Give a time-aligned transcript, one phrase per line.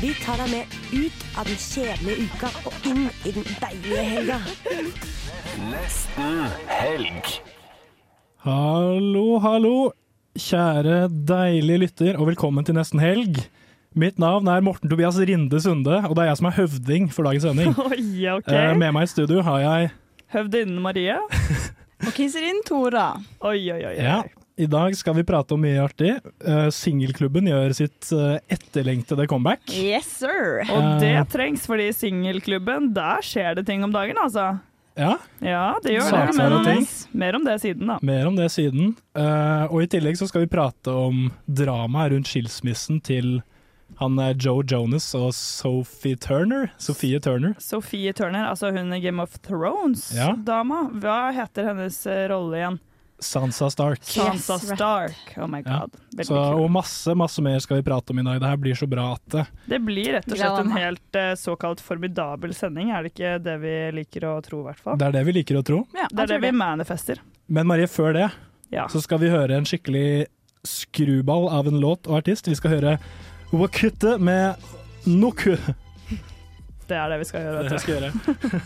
[0.00, 4.38] Vi tar deg med ut av den kjedelige uka og inn i den deilige helga.
[8.46, 9.74] Hallo, hallo.
[10.38, 13.42] Kjære deilige lytter, og velkommen til nesten helg.
[13.92, 17.28] Mitt navn er Morten Tobias Rinde Sunde, og det er jeg som er høvding for
[17.28, 17.74] dagens sending.
[17.90, 18.00] Oi,
[18.38, 18.48] ok.
[18.48, 19.90] Eh, Med meg i studio har jeg
[20.32, 21.18] Høvdinnen Marie.
[22.06, 23.10] Og Kiserin Tora.
[23.46, 23.92] Oi, oi, oi.
[24.00, 24.22] Ja,
[24.62, 26.14] i dag skal vi prate om mye artig.
[26.46, 29.64] Uh, Singelklubben gjør sitt uh, etterlengtede comeback.
[29.74, 30.62] Yes, sir.
[30.70, 31.24] Og det Eh.
[31.32, 34.60] trengs, fordi i singelklubben, der skjer det ting om dagen, altså.
[34.96, 36.52] Ja, Ja, det gjør Saker det.
[36.52, 36.86] og ting.
[37.12, 37.98] Men mer om det siden, da.
[38.02, 38.90] mer om det siden.
[39.16, 43.40] Uh, og i tillegg så skal vi prate om dramaet rundt skilsmissen til
[44.00, 46.70] han er Joe Jonas og Sophie Turner.
[46.80, 47.54] Sophie Turner.
[47.60, 50.86] Sophie Turner, altså hun er Game of Thrones-dama.
[51.00, 51.98] Hva heter hennes
[52.30, 52.78] rolle igjen?
[53.22, 54.02] Sansa Stark.
[54.04, 55.34] Sansa yes, Stark.
[55.36, 55.94] Oh my god.
[56.18, 56.24] Ja.
[56.26, 58.40] Så, og masse masse mer skal vi prate om i dag.
[58.42, 61.32] Det her blir så bra at det Det blir rett og slett en helt uh,
[61.38, 64.98] såkalt formidabel sending, er det ikke det vi liker å tro, i hvert fall?
[65.00, 65.82] Det er det vi liker å tro.
[65.96, 67.22] Ja, Det er det vi manifester.
[67.46, 68.28] Men Marie, før det
[68.72, 68.86] Ja.
[68.88, 70.26] så skal vi høre en skikkelig
[70.64, 72.46] skruball av en låt og artist.
[72.48, 72.98] Vi skal høre
[73.52, 74.56] Wakutte med
[75.06, 75.56] Noku.
[76.88, 77.68] Det er det vi skal gjøre.
[77.68, 78.62] Det skal gjøre.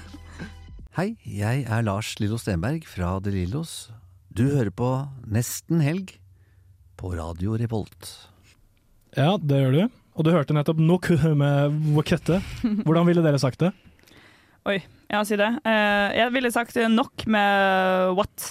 [0.97, 3.91] Hei, jeg er Lars Lillo Stenberg fra De Lillos.
[4.37, 4.87] Du hører på
[5.33, 6.11] Nesten helg
[7.01, 8.09] på Radio Revolt.
[9.17, 9.95] Ja, det gjør du.
[10.12, 11.09] Og du hørte nettopp nok
[11.41, 12.43] med Wakette.
[12.84, 13.70] Hvordan ville dere sagt det?
[14.69, 14.77] Oi,
[15.09, 15.48] Ja, si det.
[15.65, 18.51] Eh, jeg ville sagt nok med what.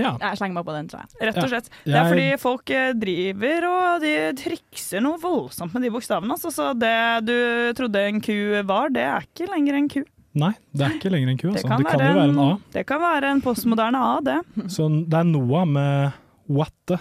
[0.00, 0.16] Ja.
[0.24, 1.22] Jeg slenger meg på den, tror jeg.
[1.28, 1.70] Rett og slett.
[1.86, 6.34] Det er fordi folk eh, driver og de trikser noe voldsomt med de bokstavene.
[6.34, 6.96] Altså, så det
[7.28, 7.36] du
[7.78, 8.34] trodde en ku
[8.66, 10.02] var, det er ikke lenger en ku.
[10.38, 11.46] Nei, det er ikke lenger en ku.
[11.50, 11.68] Det Altså.
[11.68, 12.48] kan, Det kan jo være en A.
[12.74, 14.38] det kan være en postmoderne A, det.
[14.70, 16.12] Så det er Noah med
[16.48, 16.98] Watte.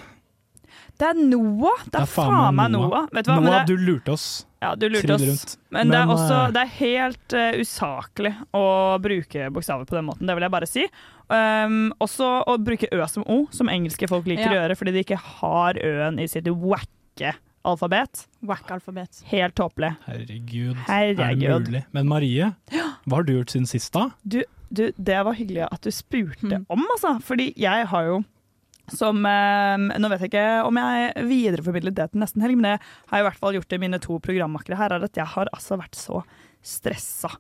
[0.98, 1.84] Det er Noah.
[1.86, 3.06] Det er, faen meg Noah.
[3.14, 3.36] Vet du hva?
[3.38, 4.46] Men Noah, det, du lurte oss.
[4.64, 5.22] ja, du lurte oss.
[5.30, 5.54] rundt.
[5.70, 8.64] Men, det er også eh, det er helt uh, usaklig å
[9.04, 10.26] bruke bokstaver på den måten.
[10.26, 10.88] Det vil jeg bare si.
[11.30, 14.54] Um, også å bruke Ø som O, som engelske folk liker Ja.
[14.56, 17.36] å gjøre fordi de ikke har Ø-en i sitt wacke
[17.66, 18.28] alfabet.
[18.46, 19.24] Whack-alfabet.
[19.32, 19.94] Helt tåpelig.
[20.06, 21.68] Herregud, er det Herregud.
[21.68, 21.86] mulig?
[21.94, 22.52] Men Marie,
[23.08, 24.10] hva har du gjort siden sist da?
[24.24, 26.66] Du, det var hyggelig at du spurte Mm.
[26.70, 27.18] om, altså.
[27.24, 28.24] Fordi jeg har jo
[28.90, 32.80] som eh, Nå vet jeg ikke om jeg videreformidlet det til nesten helg, men det
[33.10, 35.50] har jeg i hvert fall gjort til mine to programmakere her, er at jeg har
[35.52, 36.22] altså vært så
[36.64, 37.34] stressa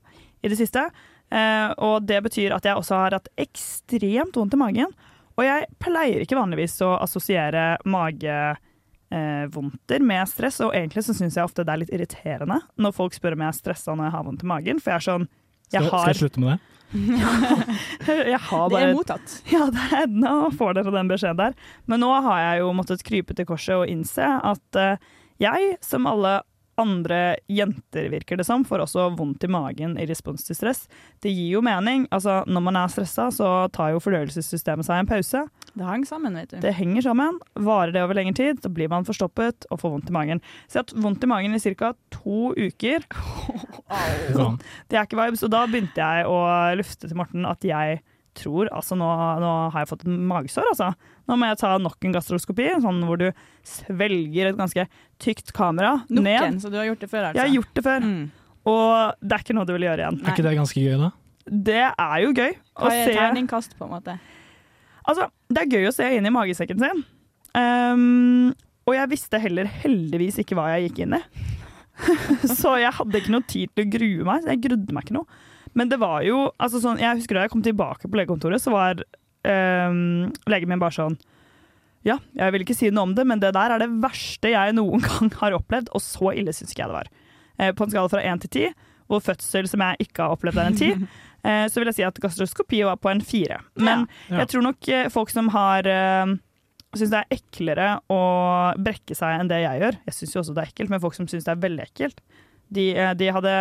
[0.43, 0.83] i det siste.
[1.31, 4.91] Eh, og det betyr at jeg også har hatt ekstremt vondt i magen.
[5.37, 7.77] Og jeg pleier ikke vanligvis å assosiere
[9.11, 13.13] magevondter med stress, og egentlig så syns jeg ofte det er litt irriterende når folk
[13.13, 15.27] spør om jeg er stressa når jeg har vondt i magen, for jeg er sånn
[15.67, 16.59] jeg Skal, skal jeg slutte med det?
[18.31, 19.33] jeg har Det er mottatt.
[19.51, 21.57] Ja, det er, nå får dere den beskjeden der.
[21.91, 25.01] Men nå har jeg jo måttet krype til korset og innse at eh,
[25.43, 26.37] jeg, som alle
[26.77, 30.83] andre jenter, virker det som, får også vondt i magen i respons til stress.
[31.23, 32.05] Det gir jo mening.
[32.13, 35.43] Altså, når man er stressa, så tar jo fordøyelsessystemet seg en pause.
[35.73, 36.59] Det henger sammen, vet du.
[36.63, 37.39] Det henger sammen.
[37.67, 40.43] Varer det over lengre tid, så blir man forstoppet og får vondt i magen.
[40.67, 41.93] Så jeg har hatt vondt i magen i ca.
[42.13, 43.07] to uker.
[44.37, 44.61] Sånn.
[44.87, 45.45] Det er ikke vibes.
[45.47, 46.37] Og da begynte jeg å
[46.77, 48.03] lufte til Morten at jeg
[48.37, 49.05] tror Altså, nå,
[49.41, 50.91] nå har jeg fått et magesår, altså.
[51.27, 53.25] Nå må jeg ta nok en gastroskopi, sånn hvor du
[53.67, 54.85] svelger et ganske
[55.19, 56.61] tykt kamera Noken, ned.
[56.63, 57.35] så du har gjort det før, altså.
[57.41, 58.31] Jeg har gjort det før, Mm.
[58.65, 60.21] og det er ikke noe du vil gjøre igjen.
[60.23, 61.11] Er ikke det ganske gøy, da?
[61.47, 64.17] Det er jo gøy å Hva er se terningkast, på en måte?
[65.07, 67.03] Altså, det er gøy å se inn i magesekken sin.
[67.55, 68.53] Um,
[68.87, 71.21] og jeg visste heller heldigvis ikke hva jeg gikk inn i.
[72.59, 74.43] så jeg hadde ikke noe tid til å grue meg.
[74.43, 75.25] så Jeg grudde meg ikke noe.
[75.77, 78.71] Men det var jo altså sånn, Jeg husker da jeg kom tilbake på legekontoret, så
[78.73, 79.01] var
[79.45, 81.17] ehm, legen min bare sånn
[82.07, 84.75] Ja, jeg vil ikke si noe om det, men det der er det verste jeg
[84.77, 87.09] noen gang har opplevd, og så ille syns ikke jeg det var.
[87.59, 88.65] Eh, på en skala fra én til ti,
[89.07, 90.89] hvor fødsel som jeg ikke har opplevd er en ti,
[91.47, 93.59] eh, så vil jeg si at gastroskopi var på en fire.
[93.75, 94.43] Men Ja.
[94.43, 96.31] jeg tror nok eh, folk som har uh,
[96.95, 98.21] syns det er eklere å
[98.79, 99.99] brekke seg enn det jeg gjør.
[100.07, 102.21] Jeg syns jo også det er ekkelt, men folk som syns det er veldig ekkelt,
[102.71, 102.87] de,
[103.19, 103.51] de hadde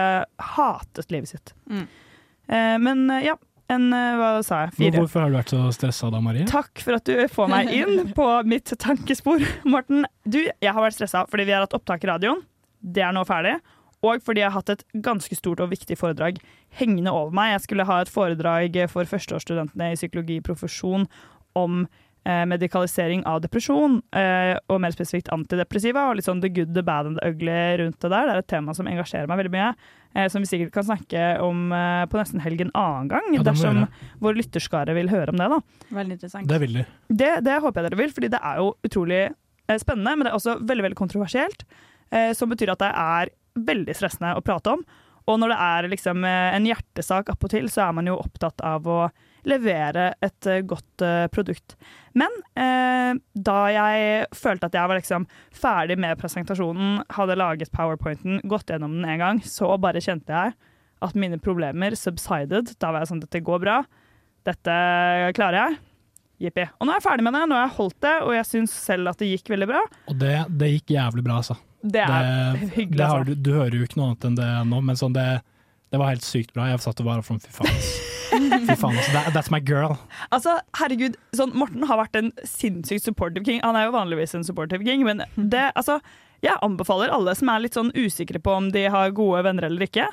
[0.55, 1.53] hatet livet sitt.
[1.71, 1.85] Mm.
[2.47, 3.35] Eh, men ja,
[3.73, 4.75] en eh, Hva sa jeg?
[4.77, 5.01] Fire.
[5.01, 6.47] hvorfor har du vært så stressa da, Marie?
[6.51, 10.07] Takk for at du får meg inn på mitt tankespor, Morten.
[10.25, 12.45] Du, jeg har vært stressa fordi vi har hatt opptak i radioen.
[12.81, 13.57] Det er nå ferdig.
[14.07, 16.39] og fordi jeg har hatt et ganske stort og viktig foredrag
[16.79, 17.57] hengende over meg.
[17.57, 21.09] Jeg skulle ha et foredrag for førsteårsstudentene i psykologi profesjon
[21.57, 21.87] om
[22.27, 27.07] medikalisering av depresjon, eh, og mer spesifikt antidepressiva, og litt sånn the good, the bad
[27.07, 28.27] and the ugly rundt det der.
[28.27, 29.69] Det er et tema som engasjerer meg veldig mye,
[30.17, 33.45] eh, som vi sikkert kan snakke om eh, på nesten helg en annen gang, Ja,
[33.47, 33.85] dersom
[34.25, 35.49] vår lytterskare vil høre om det.
[35.55, 35.61] da.
[36.01, 36.49] Veldig interessant.
[36.51, 36.87] Det vil de.
[37.09, 39.23] Det, det håper jeg dere vil, fordi det er jo utrolig
[39.69, 41.63] eh, spennende, men det er også veldig veldig kontroversielt.
[42.11, 44.83] Eh, som betyr at det er veldig stressende å prate om.
[45.27, 48.87] Og når det er liksom eh, en hjertesak appåtil, så er man jo opptatt av
[48.87, 48.99] å
[49.47, 51.77] levere et eh, godt eh, produkt.
[52.19, 58.41] Men eh, da jeg følte at jeg var liksom ferdig med presentasjonen, hadde laget powerpointen,
[58.51, 60.57] gått gjennom den en gang, så bare kjente jeg
[61.05, 62.75] at mine problemer subsided.
[62.81, 63.81] Da var jeg sånn dette går bra.
[64.47, 64.75] Dette
[65.37, 65.79] klarer jeg.
[66.47, 66.67] Jippi.
[66.77, 68.75] Og nå er jeg ferdig med det, nå har jeg holdt det, og jeg syns
[68.77, 69.81] selv at det gikk veldig bra.
[70.13, 71.57] Og det, det gikk jævlig bra, altså.
[71.87, 72.27] Det er
[72.59, 72.99] Det, hyggelig.
[72.99, 73.37] det har, altså.
[73.39, 75.27] du, du hører jo ikke noe annet enn det nå, men sånn det,
[75.95, 76.69] det var helt sykt bra.
[76.73, 77.81] Jeg satt og var sånn fy faen.
[78.31, 79.13] Fy faen, altså.
[79.15, 79.97] That, that's my girl.
[80.35, 83.61] Altså, herregud, sånn, Morten har vært en sinnssykt supportive king.
[83.65, 86.01] Han er jo vanligvis en supportive king, men det, altså,
[86.45, 89.87] jeg anbefaler alle som er litt sånn usikre på om de har gode venner eller
[89.87, 90.09] ikke,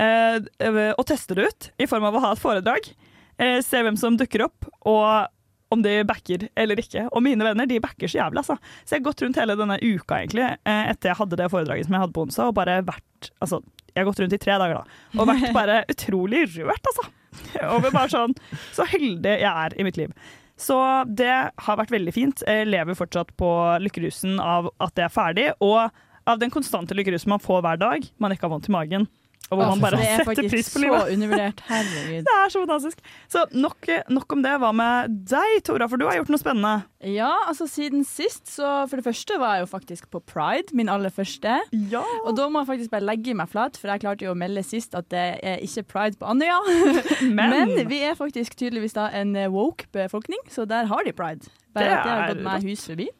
[0.00, 2.92] eh, å teste det ut i form av å ha et foredrag.
[3.38, 5.32] Eh, se hvem som dukker opp, og
[5.74, 7.08] om de backer eller ikke.
[7.10, 8.44] Og mine venner de backer så jævlig.
[8.44, 8.56] altså.
[8.84, 11.88] Så jeg har gått rundt hele denne uka egentlig, eh, etter jeg hadde det foredraget
[11.88, 13.62] som jeg hadde på onsdag, og bare vært altså,
[13.96, 17.06] Jeg har gått rundt i tre dager, da, og vært bare utrolig rørt, altså.
[17.74, 18.34] Over bare sånn
[18.76, 20.12] Så heldig jeg er i mitt liv.
[20.56, 20.76] Så
[21.12, 22.42] det har vært veldig fint.
[22.48, 23.50] Jeg lever fortsatt på
[23.84, 25.92] lykkerusen av at det er ferdig, og
[26.26, 28.06] av den konstante lykkerusen man får hver dag.
[28.22, 29.04] Man ikke har vondt i magen,
[29.46, 31.60] og hvor man bare det er faktisk så undervurdert.
[31.70, 32.24] Herregud.
[32.26, 33.02] Det er så fantastisk.
[33.30, 34.54] Så nok, nok om det.
[34.58, 35.86] Hva med deg, Tora?
[35.90, 36.72] For du har gjort noe spennende.
[37.06, 40.90] Ja, altså siden sist, så for det første var jeg jo faktisk på Pride, min
[40.90, 41.60] aller første.
[41.92, 42.02] Ja.
[42.26, 44.66] Og da må jeg faktisk bare legge meg flat, for jeg klarte jo å melde
[44.66, 46.58] sist at det er ikke pride på Andøya.
[47.38, 51.46] Men, Men vi er faktisk tydeligvis da en woke befolkning, så der har de pride.
[51.76, 53.12] Bare Det at det har gått meg hus forbi.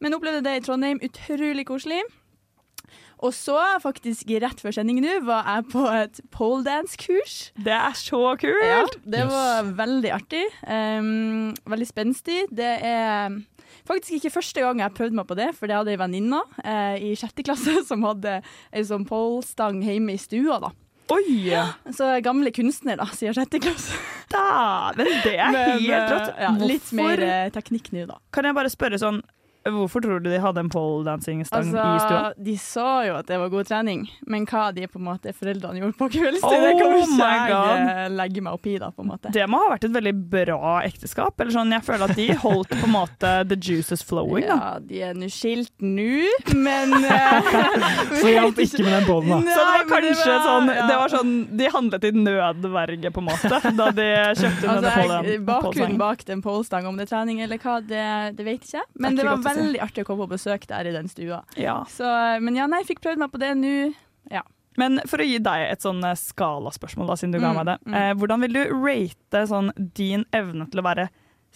[0.00, 1.00] Men opplevde det i Trondheim.
[1.04, 2.00] Utrolig koselig.
[3.24, 7.50] Og så, faktisk rett før sending nå, var jeg på et poledance-kurs.
[7.64, 8.64] det er så kult!
[8.66, 9.30] Ja, det Yes.
[9.32, 10.44] var veldig artig.
[10.68, 12.42] Um, veldig spenstig.
[12.52, 13.38] Det er
[13.88, 16.96] faktisk ikke første gang jeg prøvde meg på det, for det hadde ei venninne uh,
[17.00, 18.42] i sjette klasse som hadde
[18.72, 20.60] ei sånn polestang hjemme i stua.
[20.60, 20.72] da.
[21.14, 21.54] Oi!
[21.94, 23.94] Så gamle kunstner, da, sier sjette klasse.
[24.26, 26.32] Dæven, det er helt eh, rått.
[26.42, 28.16] Ja, litt mer eh, teknikk nå, da.
[28.34, 29.20] Kan jeg bare spørre sånn
[29.74, 32.32] Hvorfor tror du de hadde en poledancing-stang Altså, i stua?
[32.44, 35.80] de sa jo at det var god trening, men hva de på en måte foreldrene
[35.82, 37.90] gjorde på kveldstid, det kan Oh jo ikke jeg God.
[37.96, 39.32] eh, legge meg opp i, da, på en måte.
[39.34, 41.40] Det må ha vært et veldig bra ekteskap.
[41.40, 44.46] Eller sånn, Jeg føler at de holdt på en måte the juices flowing.
[44.46, 44.56] da.
[44.56, 46.22] Ja, de er nå skilt nå,
[46.54, 47.50] men eh,
[48.20, 49.52] Så hjalp ikke med den bollen, da.
[49.52, 53.22] Så det var kanskje det var- sånn, det var sånn De handlet i nødverge, på
[53.24, 57.12] en måte, da de kjøpte Altså, denne polen- bakgrunnen bak den polestang, om det er
[57.16, 58.86] trening eller hva, det, det vet ikke jeg.
[58.98, 59.55] Men Det var veldig.
[59.62, 61.42] Veldig artig å komme på besøk der i den stua.
[61.56, 61.78] Ja.
[61.90, 62.04] Så,
[62.42, 63.76] men ja, nei, jeg fikk prøvd meg på det nå.
[64.76, 67.64] Men for å gi deg et sånn eh, skalaspørsmål, da, siden du ga Mm, meg
[67.70, 67.76] det.
[67.86, 67.94] mm.
[67.96, 71.06] Eh, hvordan vil du rate sånn, din evne til å være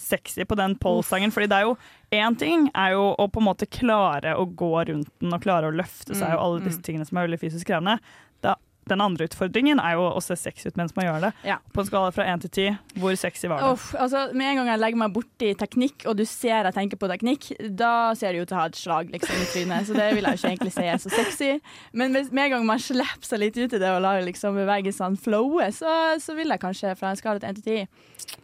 [0.01, 1.29] sexy på den pollsangen?
[1.35, 1.75] Fordi det er jo
[2.17, 5.69] én ting er jo å på en måte klare å gå rundt den og klare
[5.69, 6.87] å løfte seg og alle disse mm.
[6.89, 7.99] tingene som er veldig fysisk krevende.
[8.41, 8.57] Da,
[8.91, 11.31] den andre utfordringen er jo å se sexy ut mens man gjør det.
[11.49, 11.57] Ja.
[11.75, 12.67] På en skala fra én til ti,
[13.01, 13.71] hvor sexy var det?
[13.73, 17.01] Oh, altså, med en gang jeg legger meg borti teknikk, og du ser jeg tenker
[17.01, 17.49] på teknikk,
[17.81, 19.89] da ser det ut til å ha et slag liksom, i trynet.
[19.89, 21.51] Så det vil jeg jo ikke egentlig si er så sexy.
[21.97, 25.21] Men med en gang man slipper seg litt ut i det og lar liksom, bevegelsene
[25.21, 28.39] flowe, så, så vil jeg kanskje fra en skala til 1 til 10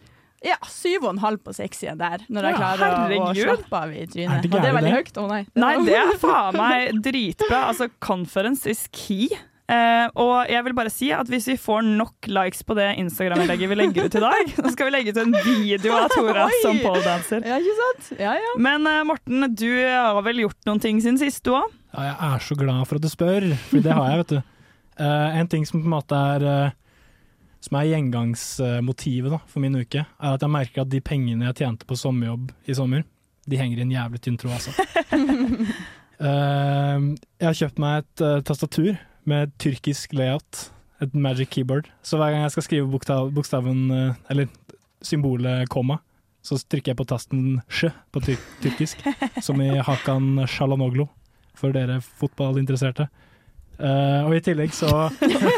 [0.44, 3.78] ja, syv og en halv på sexyen der, når jeg Ja, klarer å, å slappe
[3.80, 4.44] av i Er trynet.
[4.44, 4.99] det Og det er veldig det?
[5.00, 5.16] høyt.
[5.18, 5.38] Å nei.
[5.59, 7.62] Nei, det er faen meg dritbra.
[7.73, 9.30] Altså, conference is key.
[9.66, 13.70] Eh, og jeg vil bare si at hvis vi får nok likes på det Instagram-innlegget
[13.73, 16.78] vi legger ut i dag, så skal vi legge ut en video av Tora som
[16.85, 17.42] poledanser.
[17.42, 18.11] Ja, ikke sant?
[18.23, 18.52] Ja, ja.
[18.62, 21.75] Men uh, Morten, du har vel gjort noen ting siden sist, du òg?
[21.96, 24.52] Ja, jeg er så glad for at du spør, for det har jeg, vet du.
[25.02, 26.73] Uh, en ting som på en måte er
[27.66, 31.58] Som er gjengangsmotivet da, for min uke, er at jeg merker at de pengene jeg
[31.64, 33.02] tjente på sommerjobb i sommer,
[33.50, 34.70] de henger i en jævlig tynn tråd, altså.
[36.16, 38.94] Jeg har kjøpt meg et tastatur
[39.28, 40.71] med tyrkisk layout,
[41.02, 41.90] et magic keyboard.
[42.02, 44.49] Så hver gang jeg skal skrive bokstav, bokstaven, eh, eller
[45.04, 45.99] symbolet komma,
[46.47, 49.02] så trykker jeg på tasten sj på tyr tyrkisk,
[49.42, 51.09] som i Hakan Shalanoglu,
[51.59, 53.09] for dere fotballinteresserte.
[53.76, 54.88] Uh, og i tillegg så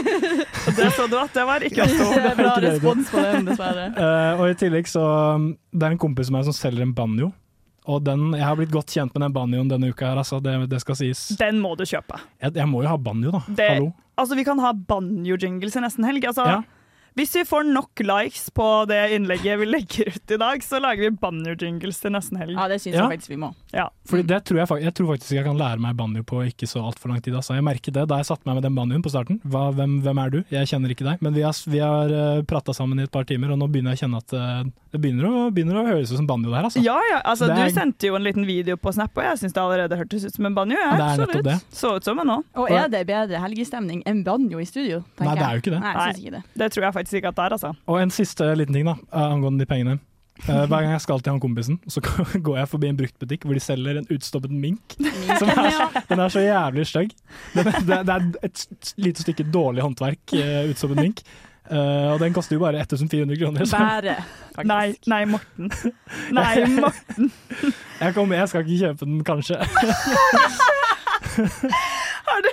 [0.74, 2.08] Det så du at det var ikke så.
[2.16, 3.84] Det er bra respons på den, dessverre.
[3.94, 5.04] Uh, og i tillegg så
[5.38, 7.30] um, Det er en kompis av meg som selger en banjo.
[7.88, 10.42] Og den, jeg har blitt godt kjent med den banjoen denne uka, her, altså.
[10.44, 11.22] det, det skal sies.
[11.40, 12.18] Den må du kjøpe.
[12.42, 13.40] Jeg, jeg må jo ha banjo, da.
[13.48, 13.92] Det- Hallo.
[14.18, 16.24] Altså, vi kan ha banjo-jingles i nesten helg.
[16.28, 16.58] Altså, Ja.
[17.18, 21.08] Hvis vi får nok likes på det innlegget vi legger ut i dag, så lager
[21.08, 22.54] vi banjo-jingles til nesten helg.
[22.54, 23.08] Ja, det syns Ja.
[23.08, 23.48] jeg faktisk vi må.
[23.74, 23.88] Ja.
[24.06, 26.78] Fordi det tror jeg, jeg tror faktisk jeg kan lære meg banjo på ikke så
[26.86, 27.34] altfor lang tid.
[27.34, 27.56] Altså.
[27.58, 29.40] Jeg merket det da jeg satte meg med den banjoen på starten.
[29.42, 30.38] Hva, hvem, hvem er du?
[30.54, 31.18] Jeg kjenner ikke deg.
[31.26, 33.96] Men vi har, vi har uh, prata sammen i et par timer, og nå begynner
[33.96, 36.62] jeg å kjenne at eh, det begynner å, begynner å høres ut som banjo der.
[36.70, 36.80] Altså.
[36.86, 39.52] Ja, ja, altså er- Du sendte jo en liten video på Snap, og jeg syns
[39.58, 40.78] det allerede hørtes ut som en banjo.
[40.78, 41.58] Ja, det er så, nettopp det.
[41.74, 42.38] så ut som en nå.
[42.62, 45.02] Og er det bedre helgestemning enn banjo i studio?
[45.18, 45.82] Nei, det er jo ikke det.
[45.82, 46.42] Nei, jeg synes ikke det.
[46.62, 47.72] Det tror jeg faktisk ikke at det er, altså.
[47.86, 49.98] Og en siste liten ting da, eh, angående de pengene.
[50.46, 51.98] Uh, hver gang jeg skal til han kompisen, så
[52.46, 54.94] går jeg forbi en bruktbutikk hvor de selger en utstoppet mink.
[55.40, 57.10] Som er, den er så jævlig stygg.
[57.58, 57.74] Er- Det,
[58.06, 61.24] det er et lite stykke dårlig håndverk, uh, utstoppet mink.
[61.68, 63.64] Uh, og den koster jo bare 1400 kroner.
[63.68, 64.14] Så Bare,
[64.56, 64.70] faktisk.
[64.70, 65.72] Nei, nei, Morten.
[66.32, 67.32] Nei, Morten.
[68.00, 69.58] jeg, kommer, jeg skal ikke kjøpe den, kanskje.
[72.28, 72.48] Har du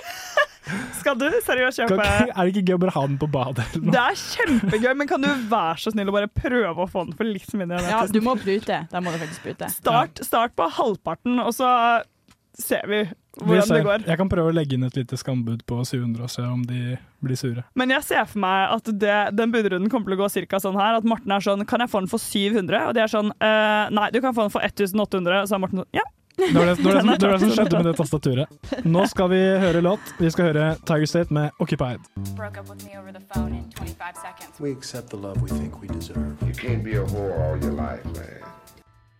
[1.00, 3.66] Skal du seriøst Kan, kjøpe er det ikke gøy å bare ha den på badet?
[3.76, 7.14] Det er kjempegøy, men kan du være så snill å bare prøve å få den
[7.18, 7.78] for litt mindre?
[7.86, 8.80] Ja, du må prute.
[8.90, 9.68] Da må du faktisk prute.
[9.70, 11.70] Start, start på halvparten, og så
[12.56, 13.74] ser vi Vi hvordan ser.
[13.76, 14.04] det går.
[14.08, 16.96] Jeg kan prøve å legge inn et lite skambud på 700 og se om de
[17.22, 17.64] blir sure.
[17.76, 20.60] Men jeg ser for meg at det, den budrunden kommer til å gå ca.
[20.64, 20.96] sånn her.
[20.96, 22.86] At Morten er sånn Kan jeg få den for 700?
[22.88, 25.42] Og de er sånn «Eh, Nei, du kan få den for 1800.
[25.42, 26.06] Og så er Morten sånn Ja.
[26.36, 28.48] Det var det, det, var det, som, det, var det som skjedde med det tastaturet.
[28.84, 30.10] Nå skal vi høre låt.
[30.18, 32.02] Vi skal høre Tiger State med 'Occupied'.
[32.36, 34.60] broke up with me over the phone in 25 seconds.
[34.60, 36.36] We accept the love we think we deserve.
[36.42, 38.44] You can't be a whore all your life, man.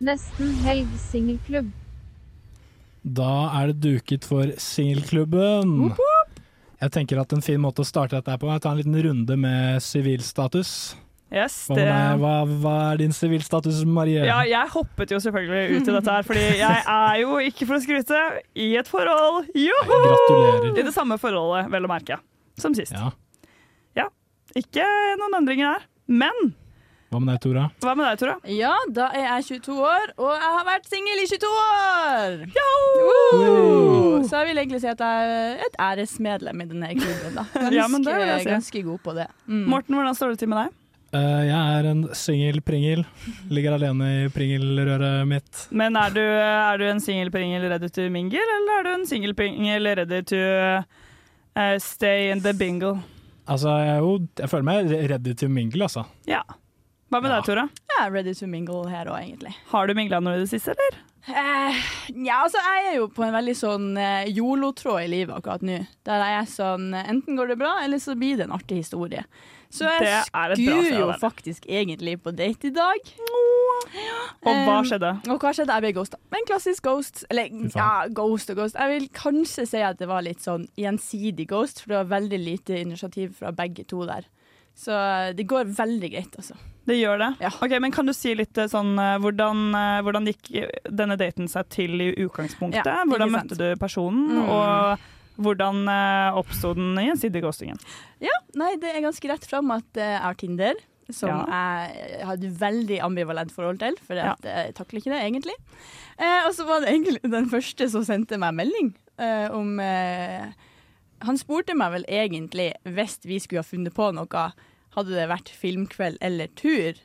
[0.00, 1.72] Nesten helg singelklubb.
[3.02, 5.94] Da er det duket for singelklubben.
[6.80, 8.98] Jeg tenker at en fin måte å starte dette på er å ta en liten
[9.02, 10.96] runde med sivilstatus.
[11.36, 11.86] Yes, Hva, det
[12.22, 12.32] hva,
[12.64, 14.22] hva er din sivilstatus, Marie?
[14.24, 17.76] Ja, jeg hoppet jo selvfølgelig ut i dette her, fordi jeg er jo ikke for
[17.76, 18.20] å skryte
[18.56, 19.50] i et forhold.
[19.52, 19.98] Joho!
[20.06, 20.70] Gratulerer.
[20.80, 22.16] I det samme forholdet, vel å merke,
[22.62, 22.96] som sist.
[22.96, 23.10] Ja.
[24.00, 24.08] Ja.
[24.56, 24.86] Ikke
[25.20, 25.84] noen endringer her.
[26.08, 26.54] Men
[27.12, 27.66] Hva med deg, Tora?
[27.84, 28.38] hva med deg, Tora?
[28.50, 32.40] Ja, da er jeg 22 år, og jeg har vært singel i 22 år!
[32.56, 34.22] Woo!
[34.26, 37.36] Så jeg vil egentlig si at jeg er et æresmedlem i denne klubben.
[37.38, 37.44] Da.
[37.52, 38.50] Ganske, Ja, men det vil jeg si.
[38.50, 39.28] ganske god på det.
[39.46, 39.64] Mm.
[39.70, 40.74] Morten, hvordan står det til med deg?
[41.14, 43.04] Eh, jeg er en singel pringel.
[43.52, 45.62] Ligger alene i pringelrøret mitt.
[45.70, 49.86] Men er du, er du en singelpringel ready to mingle, eller er du en singelpringel
[50.00, 50.40] ready to
[51.56, 52.96] uh, stay in the bingle?
[53.46, 56.02] Altså, jeg, jo, jeg føler meg ready to mingle, altså.
[56.26, 56.42] Ja.
[57.06, 57.36] Hva med Ja.
[57.38, 57.68] deg, Tora?
[57.92, 59.54] Jeg er ready to mingle her òg, egentlig.
[59.70, 60.98] Har du mingla noe i det siste, eller?
[61.26, 61.78] Eh,
[62.26, 65.78] ja, altså jeg er jo på en veldig sånn eh, yolo-tråd i livet akkurat nå.
[66.06, 68.82] Der jeg er sånn eh, Enten går det bra, eller så blir det en artig
[68.82, 69.22] historie.
[69.70, 70.24] Så jeg
[70.56, 73.10] skulle jo faktisk egentlig på date i dag.
[74.46, 75.10] Og hva Um, skjedde?
[75.30, 75.74] Og hva skjedde?
[75.74, 76.18] Jeg ble ghosta.
[76.32, 77.24] Men klassisk ghost.
[77.30, 78.78] Eller ja, ghost og ghost.
[78.78, 82.40] Jeg vil kanskje si at det var litt sånn gjensidig ghost, for det var veldig
[82.40, 84.28] lite initiativ fra begge to der.
[84.76, 86.56] Så eh, det går veldig greit, altså.
[86.86, 87.28] Det gjør det?
[87.42, 87.50] Ja.
[87.64, 89.62] Ok, men Kan du si litt eh, sånn eh, hvordan,
[90.06, 90.50] hvordan gikk
[90.92, 92.84] denne daten seg til i utgangspunktet?
[92.86, 94.48] Ja, hvordan møtte du personen, Mm.
[94.52, 94.98] og
[95.36, 97.80] hvordan uh, oppsto den gjensidige ghostingen?
[98.24, 100.84] Ja, nei, det er ganske rett fram at eh, jeg har Tinder.
[101.14, 104.32] Som jeg hadde veldig ambivalent forhold til, for Ja.
[104.42, 105.54] jeg takler ikke det egentlig.
[106.18, 108.88] Eh, og så var det egentlig den første som sendte meg melding
[109.22, 110.48] eh, om eh,
[111.22, 114.48] Han spurte meg vel egentlig hvis vi skulle ha funnet på noe,
[114.96, 116.98] hadde det vært filmkveld eller tur.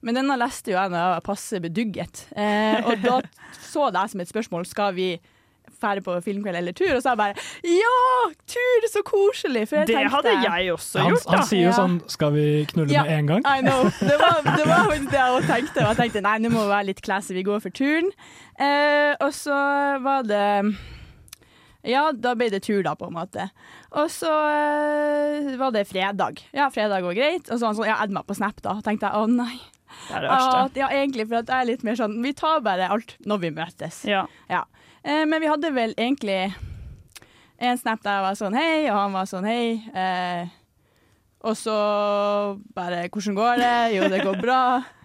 [0.00, 3.20] Men denne leste jo jeg når jeg var passe bedugget, eh, og da
[3.72, 5.10] så det jeg som et spørsmål skal vi
[5.80, 7.34] fære på filmkveld eller tur, og så er jeg bare
[7.74, 8.32] ja!
[8.54, 9.64] Tur, så koselig!
[9.68, 11.36] For jeg Det tenkte- hadde jeg også Han, gjort, da.
[11.36, 13.44] han sier jo sånn 'skal vi knulle Ja, med en gang'?
[13.46, 13.84] I know.
[14.00, 15.78] Det var, det var det jeg også tenkte.
[15.84, 18.10] Og jeg tenkte nei, nå må vi være litt classy, vi går for turen.
[18.58, 20.74] Eh, og så var det
[21.84, 23.50] Ja, da ble det tur, da, på en måte.
[23.92, 26.40] Og så øh, var det fredag.
[26.56, 27.50] Ja, fredag var greit.
[27.52, 28.78] Og så han sånn, ja, add meg på Snap, da.
[28.84, 29.58] tenkte jeg å nei.
[30.08, 30.62] Det er det verste.
[30.64, 33.38] At, ja, egentlig, for at jeg er litt mer sånn Vi tar bare alt når
[33.44, 34.00] vi møtes.
[34.08, 34.24] Ja.
[34.50, 34.64] Ja.
[35.04, 36.54] Eh, men vi hadde vel egentlig
[37.60, 39.66] en snap der jeg var sånn hei, og han var sånn hei.
[39.92, 40.52] Eh,
[41.44, 41.76] og så
[42.76, 43.74] bare hvordan går det?
[43.98, 44.60] Jo, det går bra.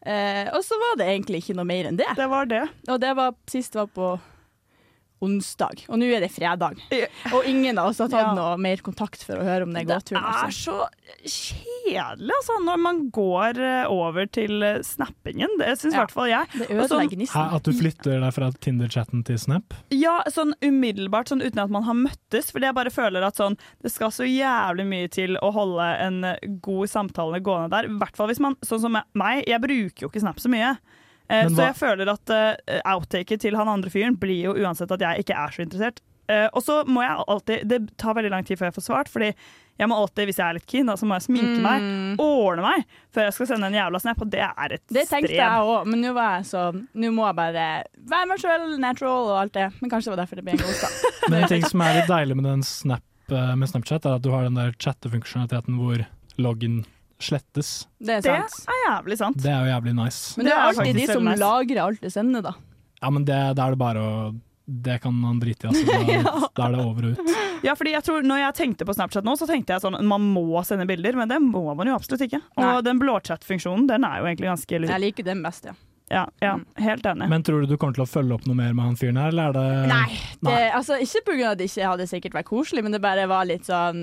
[0.00, 2.06] Eh, og så var det egentlig ikke noe mer enn det.
[2.16, 2.62] Det var det.
[2.88, 4.06] Og det var sist var på
[5.20, 6.78] onsdag, og nå er det fredag.
[7.34, 8.34] Og ingen av oss har tatt Ja.
[8.34, 10.72] noe mer kontakt for å høre om det Det er Altså.
[10.72, 10.88] så
[11.26, 15.48] kjedelig altså, når man går eh, over til eh, snappingen.
[15.58, 16.04] Det syns i Ja.
[16.04, 16.46] hvert fall jeg.
[16.88, 19.74] Sånn- Hæ, at du flytter deg fra Tinder-chatten til Snap?
[19.90, 22.50] Ja, sånn umiddelbart, sånn uten at man har møttes.
[22.52, 26.60] Fordi jeg bare føler at sånn, det skal så jævlig mye til å holde en
[26.60, 27.84] god samtale gående der.
[27.90, 30.76] I hvert fall hvis man, sånn som meg, jeg bruker jo ikke Snap så mye.
[31.30, 35.00] Eh, så jeg føler at uh, outtaket til han andre fyren blir jo uansett at
[35.04, 36.00] jeg ikke er så interessert.
[36.30, 39.08] Eh, og så må jeg alltid Det tar veldig lang tid før jeg får svart,
[39.10, 39.32] fordi
[39.80, 41.64] jeg må alltid, hvis jeg er litt keen, da, så må jeg sminke Mm.
[41.64, 42.82] meg, ordne meg,
[43.16, 45.86] før jeg skal sende en jævla snap, og det er et Det tenkte jeg òg,
[45.88, 47.64] men nå var jeg så Nå må jeg bare
[48.12, 49.70] være meg sjøl, natural og alt det.
[49.80, 51.08] Men kanskje det var derfor det ble en god start.
[51.30, 54.22] Men en ting som er litt deilig med, den snap, eh, med Snapchat, er at
[54.22, 56.04] du har den der chattefunksjonaliteten hvor
[56.38, 56.82] loggen
[57.24, 57.72] slettes.
[57.98, 58.60] Det er sant.
[58.66, 59.40] Det er jævlig sant.
[59.42, 60.20] Det er jo jævlig nice.
[60.36, 61.40] Men det er Det er alltid de som nice.
[61.40, 62.54] lagrer alt det sender, da.
[63.00, 64.14] Ja, men det, det, er det bare å
[64.70, 66.24] Det kan han drite i, altså.
[66.24, 67.36] Da, da er det over og ut.
[67.66, 70.24] Ja, fordi jeg tror, når jeg tenkte på Snapchat nå, så tenkte jeg sånn man
[70.32, 72.40] må sende bilder, men det må man jo absolutt ikke.
[72.56, 72.80] Og Nei.
[72.86, 75.76] den blåchat-funksjonen, den er jo egentlig ganske Jeg liker den best, ja.
[76.10, 77.28] Ja, ja helt enig.
[77.30, 79.30] Men tror du du kommer til å følge opp noe mer med han fyren her,
[79.30, 81.52] eller er det Nei, det, altså, ikke pga.
[81.52, 84.00] at det ikke hadde sikkert vært koselig, men det bare var litt sånn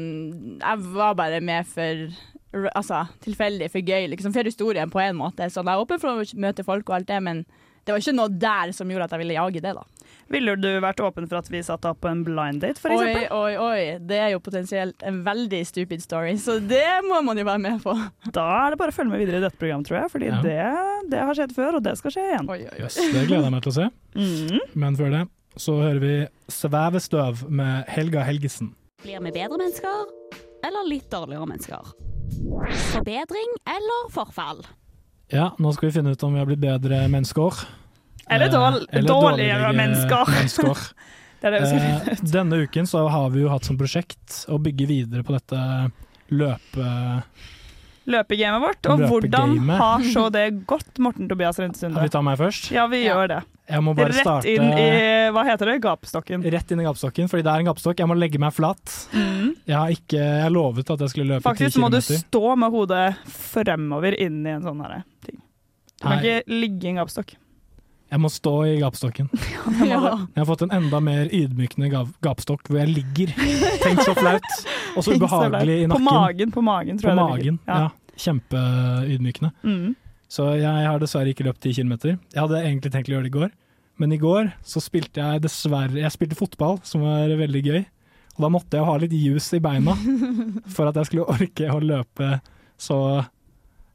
[0.62, 2.07] Jeg var bare med for
[2.54, 4.34] Altså, tilfeldig, for gøy, liksom.
[4.34, 5.50] For historien på en måte.
[5.51, 7.46] Så jeg er åpen for å møte folk og alt det, men
[7.88, 9.84] det var ikke noe der som gjorde at jeg ville jage det, da.
[10.32, 13.54] Ville du vært åpen for at vi satte opp en blind date, for Oi, oi,
[13.63, 13.84] oi.
[14.04, 17.80] Det er jo potensielt en veldig stupid story, så det må man jo være med
[17.84, 17.94] på.
[18.36, 20.12] Da er det bare å følge med videre i dette programmet, tror jeg.
[20.16, 20.42] Fordi Ja.
[20.44, 22.51] det, det har skjedd før, og det skal skje igjen.
[22.80, 23.88] Yes, det gleder jeg meg til å se.
[24.20, 24.60] Mhm.
[24.75, 25.24] Men før det
[25.58, 26.16] så hører vi
[26.54, 28.74] Svevestøv med Helga Helgesen.
[29.04, 30.12] Blir vi bedre mennesker,
[30.68, 31.96] eller litt dårligere mennesker?
[32.91, 34.65] Forbedring eller forfall?
[35.31, 37.53] Ja, nå skal vi finne ut om vi har blitt bedre mennesker.
[38.29, 40.31] Eller Eh, dårl- eller dårligere dårligere mennesker.
[40.31, 40.77] mennesker.
[41.41, 42.31] Det er det vi skal Eh, finne ut.
[42.34, 45.91] Denne uken så har vi jo hatt som prosjekt å bygge videre på dette
[46.31, 47.24] løpe...
[48.07, 51.99] Løpegamet vårt, og hvordan har så det gått, Morten Tobias Rentesunde?
[51.99, 52.69] Vi tar meg først.
[52.71, 53.39] Ja, vi gjør det.
[53.67, 54.85] Jeg må bare Rett starte inn i
[55.35, 56.45] hva heter det, gapestokken.
[56.55, 57.99] Rett inn i gapestokken, fordi det er en gapestokk.
[57.99, 58.93] Jeg må legge meg flat.
[59.11, 61.51] Jeg har ikke Jeg lovet at jeg skulle løpe 10 km.
[61.51, 65.41] Faktisk må du stå med hodet fremover inn i en sånn her ting.
[65.97, 66.21] Du kan Nei.
[66.21, 67.35] ikke ligge i en gapestokk.
[68.07, 69.27] Jeg må stå i gapestokken.
[69.87, 69.99] Ja.
[70.33, 73.33] Jeg har fått en enda mer ydmykende gap gapestokk hvor jeg ligger.
[73.83, 74.47] Tenk så flaut.
[74.97, 76.07] Og så ubehagelig i nakken.
[76.07, 77.81] På magen, på magen, tror På jeg det magen, ligger.
[77.83, 77.89] ja.
[78.17, 79.51] Kjempeydmykende.
[79.63, 79.95] Mm.
[80.31, 82.15] Så jeg har dessverre ikke løpt 10 kilometer.
[82.33, 83.51] Jeg hadde egentlig tenkt å gjøre det i går,
[84.01, 87.79] men i går så spilte jeg dessverre Jeg spilte fotball, som var veldig gøy.
[88.37, 89.96] Og da måtte jeg ha litt juice i beina
[90.75, 92.37] for at jeg skulle orke å løpe
[92.77, 93.00] så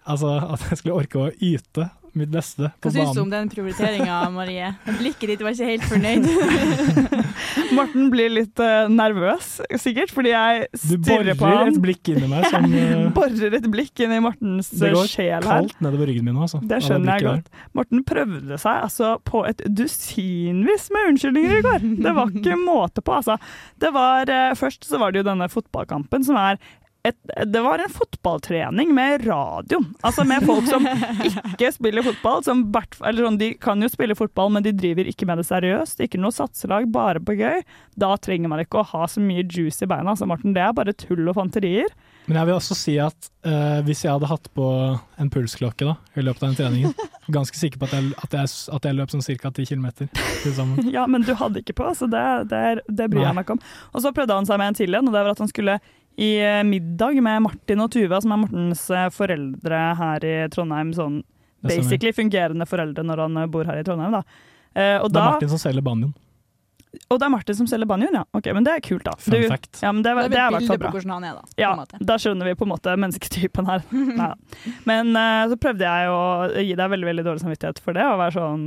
[0.03, 1.85] Altså at jeg skulle orke å yte
[2.19, 4.73] mitt beste på Hva syns du om den prioriteringa, Marie?
[4.99, 6.27] Blikket ditt var ikke helt fornøyd.
[7.77, 11.55] Morten blir litt uh, nervøs, sikkert, fordi jeg stirrer på ham.
[11.57, 11.73] borer ham.
[11.73, 15.11] et blikk inni meg som uh, Borer et blikk inn i Mortens Det eh, går
[15.11, 15.49] sjel her.
[15.49, 16.61] kaldt nedover ryggen min nå, altså.
[16.69, 17.65] Det skjønner jeg godt.
[17.79, 21.89] Morten prøvde seg altså på et dusinvis med unnskyldninger i går.
[22.05, 23.39] Det var ikke måte på, altså.
[23.83, 26.61] Det var, uh, først så var det jo denne fotballkampen som er
[27.03, 29.81] et, det var en fotballtrening med radio.
[30.07, 30.87] Altså med folk som
[31.29, 32.45] ikke spiller fotball.
[32.47, 36.03] Som eller sånn, de kan jo spille fotball, men de driver ikke med det seriøst.
[36.05, 37.65] Ikke noe satselag, bare på gøy.
[37.99, 40.15] Da trenger man ikke å ha så mye juice i beina.
[40.15, 41.91] Altså, Martin, det er bare tull og fanterier.
[42.29, 44.67] Men jeg vil også si at uh, hvis jeg hadde hatt på
[45.19, 48.53] en pulsklokke da, i løpet av den treningen, ganske sikker på at jeg, at jeg,
[48.77, 49.51] at jeg løp sånn ca.
[49.51, 50.87] 10 km til sammen.
[50.95, 53.67] Ja, men du hadde ikke på, så det, det, det bryr jeg meg ikke om.
[53.91, 55.81] Og så prøvde han seg med en til en, og det var at han skulle
[56.21, 60.93] i eh, middag med Martin og Tuva, som er Mortens eh, foreldre her i Trondheim.
[60.97, 61.23] Sånn
[61.63, 64.23] basically fungerende foreldre når han eh, bor her i Trondheim, da.
[64.75, 66.13] Eh, og, Det er da Martin som selger banjoen.
[67.09, 68.25] og det er Martin som selger banjoen, ja.
[68.37, 69.15] Ok, men det er kult, da.
[69.19, 69.81] Fun Du- fact.
[69.83, 70.91] Ja, men det, Da det er i hvert bilde fall på bra.
[70.97, 71.43] hvordan han er, da.
[71.57, 71.73] Ja,
[72.13, 73.85] da skjønner vi på en måte mennesketypen her.
[73.93, 74.35] Neida.
[74.85, 76.23] Men uh, så prøvde jeg å
[76.61, 78.67] gi deg veldig veldig dårlig samvittighet for det, og være sånn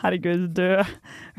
[0.00, 0.64] Herregud, du,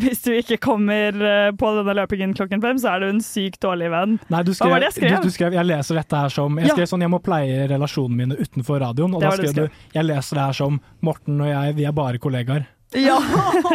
[0.03, 3.61] hvis du ikke kommer eh, på denne løpingen klokken fem, så er du en sykt
[3.63, 4.17] dårlig venn.
[4.29, 5.15] Nei, du Hva skrev, var det jeg skrev?
[5.15, 6.75] Du, du skrev 'jeg leser dette her som' Jeg Ja.
[6.75, 9.97] skrev sånn 'jeg må pleie relasjonene mine utenfor radioen', og Det da skrev, skrev du
[9.97, 12.65] 'jeg leser det her som Morten og jeg, vi er bare kollegaer'.
[12.93, 13.17] Ja!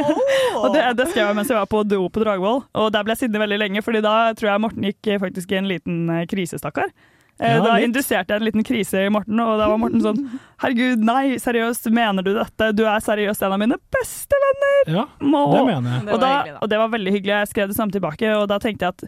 [0.60, 3.14] og det, det skrev jeg mens jeg var på do på Dragvoll, og der ble
[3.16, 6.10] jeg sittende veldig lenge, fordi da tror jeg Morten gikk eh, faktisk i en liten
[6.10, 6.92] eh, krise, stakkar.
[7.38, 7.84] Eh, Ja, da litt.
[7.90, 10.20] induserte jeg en liten krise i Morten, og da var Morten sånn
[10.62, 12.70] Herregud, nei, seriøst, mener du dette?
[12.74, 14.94] Du er seriøst en av mine beste venner!
[15.00, 15.42] Ja, Må.
[15.52, 16.14] det mener jeg.
[16.14, 17.34] Og, da, og det var veldig hyggelig.
[17.42, 19.04] Jeg skrev det samme tilbake, og da tenkte jeg at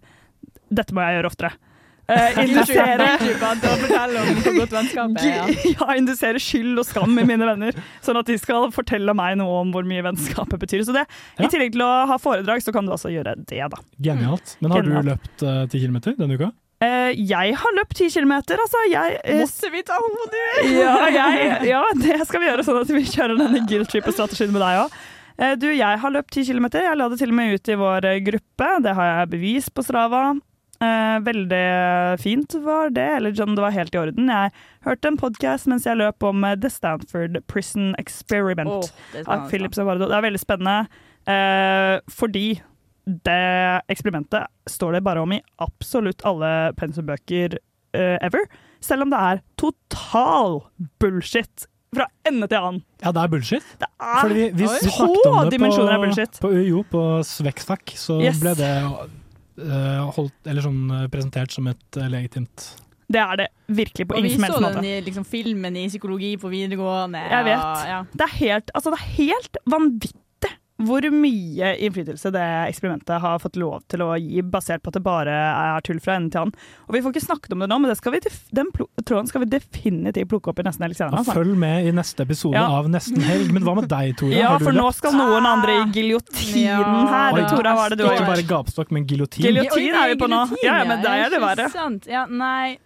[0.68, 1.52] dette må jeg gjøre oftere.
[2.08, 3.20] Uh, indusere er.
[5.28, 5.88] Ja.
[5.98, 9.72] indusere skyld og skam i mine venner, sånn at de skal fortelle meg noe om
[9.74, 10.86] hvor mye vennskapet betyr.
[10.88, 11.04] Så det,
[11.36, 11.44] Ja.
[11.44, 13.76] I tillegg til å ha foredrag, så kan du også gjøre det, da.
[14.00, 14.56] Genialt.
[14.62, 15.04] Men har Genialt.
[15.04, 16.50] du løpt uh, 10 km denne uka?
[16.78, 18.82] Eh, jeg har løpt ti kilometer, altså.
[18.90, 20.42] Jeg, uh, Måtte vi ta hodet?
[20.84, 24.62] ja, jeg, ja, det skal vi gjøre, sånn at vi kjører denne guilt trip-strategien med
[24.62, 24.98] deg òg.
[25.38, 26.86] Uh, du, jeg har løpt ti kilometer.
[26.86, 28.70] Jeg la det til og med ut i vår eh, gruppe.
[28.84, 30.28] Det har jeg bevis på Strava.
[30.78, 34.28] Eh, veldig fint var det, eller John, det var helt i orden.
[34.30, 34.52] Jeg
[34.86, 39.48] hørte en podkast mens jeg løp om eh, The Stanford Prison Experiment oh, det av.
[39.50, 40.06] Philip Zimbardo.
[40.06, 40.76] Det er veldig spennende,
[41.26, 42.46] eh, fordi
[43.08, 47.56] det eksperimentet står det bare om i absolutt alle pensumbøker
[47.96, 48.44] uh, ever.
[48.84, 50.60] Selv om det er total
[51.00, 52.82] bullshit fra ende til annen.
[53.00, 53.70] Ja, det er bullshit.
[53.80, 55.62] Det er Fordi vi, vi, vi så snakket om det
[55.94, 56.42] av bullshit.
[56.42, 58.42] på UiO, på Svexfac, så Yes.
[58.42, 62.68] ble det uh, holdt, eller sånn, eh, presentert som et legitimt
[63.08, 64.74] Det er det virkelig på ingen som helst måte.
[64.76, 67.24] den i liksom, filmen i psykologi på videregående.
[67.24, 67.64] Jeg vet.
[67.64, 68.00] Ja, ja.
[68.12, 70.27] Det, er helt, altså det er helt vanvittig
[70.78, 75.02] hvor mye innflytelse det eksperimentet har fått lov til å gi, basert på at det
[75.02, 76.54] bare er tull fra ende til annen.
[76.86, 78.20] Og Vi får ikke snakket om det nå, men det skal vi,
[78.54, 78.70] den
[79.02, 81.18] tråden skal vi definitivt plukke opp i nesten helg senere.
[81.18, 81.34] Ja, Altså.
[81.40, 82.68] følg med i neste episode Ja.
[82.78, 83.50] av Nesten helg.
[83.52, 84.30] Men hva med deg, Tora?
[84.38, 87.06] Ja, Har du for nå skal noen andre i giljotinen Ja.
[87.10, 87.32] her.
[87.34, 89.44] Oi, Tora, hva er det du har Ikke bare gapstokk, men giljotin.
[89.50, 90.46] Giljotin er vi på nå.
[90.62, 91.70] Ja, ja, men deg er det verre.
[91.72, 92.06] sant?
[92.06, 92.78] Ja, nei.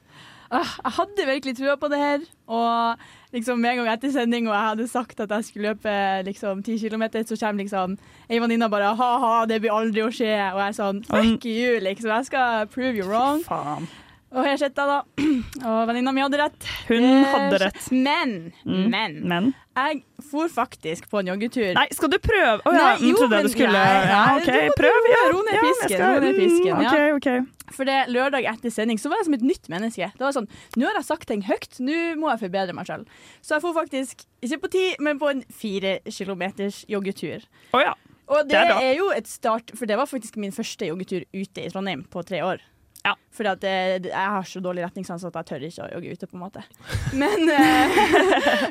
[0.53, 0.65] Jeg
[0.97, 2.19] hadde virkelig trua på det her.
[2.49, 2.97] Og
[3.33, 5.95] liksom med en gang etter sending og jeg hadde sagt at jeg skulle løpe
[6.29, 7.97] liksom ti kilometer, så kommer liksom
[8.29, 10.35] ei venninne bare ha-ha, det blir aldri å skje.
[10.53, 12.13] Og jeg er sånn fuck you, liksom.
[12.13, 13.43] Jeg skal prove you wrong.
[13.49, 13.89] Faen.
[14.33, 14.99] Og jeg sitter da.
[15.69, 16.67] Og venninna mi hadde rett.
[16.89, 17.89] Hun hadde rett.
[17.93, 18.85] Men, Mm.
[18.91, 21.73] men, Men jeg for faktisk på en joggetur.
[21.75, 22.61] Nei, skal du prøve?
[22.65, 25.09] Å ja, Nei, jo, trodde men- du skulle nei, Ja, OK, prøv.
[25.13, 26.89] Ja, ro ned pisken, Ja, skal- ro ned pisken, Mm, ja.
[26.89, 27.13] okay.
[27.13, 27.73] OK.
[27.73, 30.11] For det lørdag etter sending så var jeg som et nytt menneske.
[30.13, 33.07] Det var sånn, Nå har jeg sagt ting høyt, nå må jeg forbedre meg selv.
[33.43, 37.43] Så jeg får faktisk, ikke på ti, men på en fire kilometers joggetur.
[37.75, 37.95] Oh, ja.
[38.29, 41.25] Og det, Det er er, jo et start, for det var faktisk min første joggetur
[41.35, 42.61] ute i Trondheim på tre år.
[43.03, 43.17] Ja.
[43.35, 46.27] Fordi at det, jeg har så dårlig retningssans at jeg tør ikke å jogge ute,
[46.31, 46.63] på en måte.
[47.23, 47.97] Men, eh,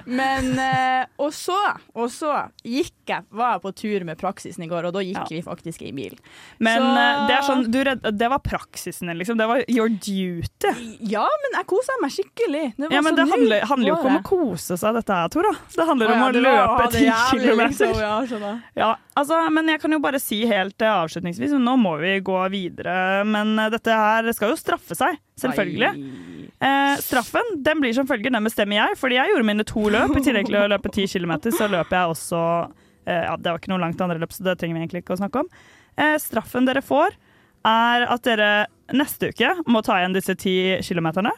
[0.06, 1.58] men eh, Og så,
[1.98, 2.32] og så
[2.64, 5.82] gikk jeg, var jeg på tur med praksisen i går, og da gikk vi faktisk
[5.84, 6.16] i bil.
[6.64, 7.80] Men Så- eh, det sånn, du
[8.22, 9.38] det var praksisen liksom.
[9.42, 10.72] Det var your duty.
[11.12, 12.64] Ja, men jeg kosa meg skikkelig.
[12.78, 15.28] Det var Ja, men det handler, handler jo ikke om å kose seg, dette her,
[15.34, 15.52] Tora.
[15.76, 17.92] Det handler om ja, å det å løpe ti jævlig, kilometer.
[17.92, 18.62] liksom, ja, skjønner.
[18.80, 22.38] Ja, altså, men jeg kan jo bare si helt eh, avslutningsvis, nå må vi gå
[22.54, 22.96] videre.
[23.28, 25.92] Men eh, dette her skal jo straffe seg, selvfølgelig.
[26.62, 29.00] Eh, straffen den blir som følger, den bestemmer jeg.
[29.02, 30.16] Fordi jeg gjorde mine to løp.
[30.18, 32.42] I tillegg til å løpe ti kilometer, så løper jeg også
[33.08, 35.18] eh, Ja, det var ikke noe langt andre løp, så det trenger vi egentlig ikke
[35.18, 35.52] å snakke om.
[35.98, 37.18] Eh, straffen dere får,
[37.68, 38.52] er at dere
[38.94, 41.32] neste uke må ta igjen disse ti kilometerne.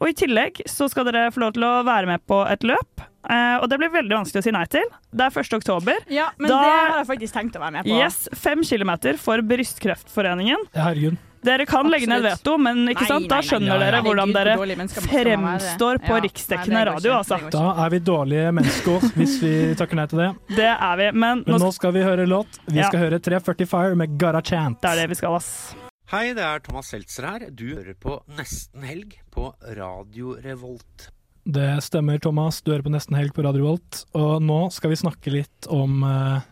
[0.00, 3.04] Og i tillegg så skal dere få lov til å være med på et løp.
[3.24, 4.84] Uh, og det blir veldig vanskelig å si nei til.
[5.10, 5.54] Det er 1.
[5.56, 5.96] oktober.
[6.12, 7.96] Ja, men Da- det har jeg faktisk tenkt å være med på.
[7.96, 10.66] Yes, fem kilometer for Brystkreftforeningen.
[10.74, 11.16] Herregud.
[11.44, 13.28] Dere kan legge ned veto, men ikke Nei, sant?
[13.28, 13.78] da nei, nei, skjønner ja.
[13.82, 17.12] dere hvordan dere fremstår på Ja, riksdekkende nei, radio.
[17.18, 17.38] Altså.
[17.52, 20.30] Da er vi dårlige mennesker hvis vi takker nei til det.
[20.56, 22.60] Det er vi, men, Men nå skal vi høre låt.
[22.66, 22.88] Vi Ja.
[22.88, 24.80] skal høre 340 Fire med Gotta Chant.
[24.80, 25.74] det er det vi skal, ass.
[26.14, 27.42] Hei, det er Thomas Seltzer her.
[27.50, 31.08] Du hører på Nesten Helg på Radio Revolt.
[31.42, 32.60] Det stemmer, Thomas.
[32.62, 34.04] Du hører på Nesten Helg på Radio Revolt.
[34.14, 36.46] Og nå skal vi snakke litt om eh,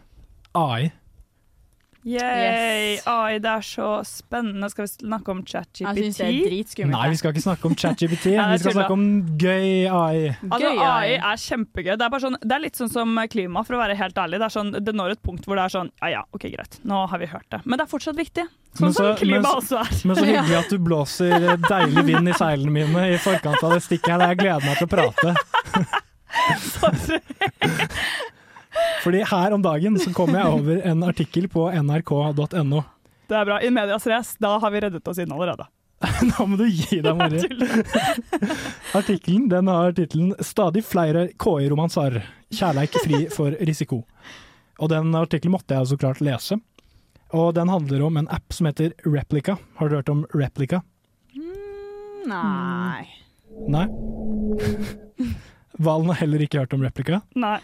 [0.58, 0.90] AI.
[2.04, 2.94] Yay!
[2.96, 3.04] Yes.
[3.06, 4.66] Ai, det er så spennende.
[4.72, 6.16] Skal vi snakke om Jeg synes ChatGPT?
[6.18, 6.90] det er dritskummelt.
[6.96, 8.24] Nei, vi skal ikke snakke om ChatGPT.
[8.34, 9.04] Ja, vi skal snakke om
[9.38, 10.32] gøy AI.
[10.50, 11.92] Altså, AI er kjempegøy.
[11.94, 14.40] Det er, bare sånn, det er litt sånn som klima, for å være helt ærlig.
[14.42, 16.74] Det, er sånn, det når et punkt hvor det er sånn Ja ja, OK, greit,
[16.82, 17.60] nå har vi hørt det.
[17.64, 18.46] Men det er fortsatt viktig.
[18.72, 19.90] Sånn Men så- som klima men- også er.
[20.10, 21.38] Men så hyggelig at du blåser
[21.68, 24.26] deilig vind i seilene mine i forkant av det stikket her.
[24.32, 25.30] Jeg gleder meg til å prate.
[29.02, 32.82] Fordi her om dagen så kom jeg over en artikkel på nrk.no.
[33.28, 33.60] Det er bra.
[33.62, 35.66] I medias race, da har vi reddet oss inn allerede.
[36.30, 37.42] Nå må du gi deg, Mari.
[38.98, 42.22] Artikkelen den har tittelen 'Stadig flere KI-romanser.
[42.52, 44.02] Kjærleik fri for risiko'.
[44.82, 46.58] Og Den artikkelen måtte jeg så klart lese.
[47.32, 49.56] Og Den handler om en app som heter Replica.
[49.78, 50.82] Har du hørt om Replica?
[52.26, 53.06] Nei.
[53.68, 53.86] Nei?
[55.86, 57.22] Valen har heller ikke hørt om Replica.
[57.34, 57.60] Nei.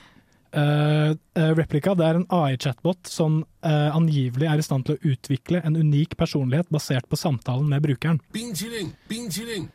[0.53, 1.13] Eh,
[1.59, 5.77] replika det er en AI-chatbot som uh, angivelig er i stand til å utvikle en
[5.77, 8.21] unik personlighet basert på samtalen med brukeren.
[8.37, 9.69] Bing chilling, bing chilling.